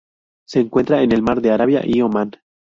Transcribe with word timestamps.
Se 0.47 0.59
encuentra 0.59 1.03
en 1.03 1.11
el 1.11 1.21
Mar 1.21 1.41
de 1.41 1.51
Arabia 1.51 1.83
y 1.85 2.01
Omán. 2.01 2.31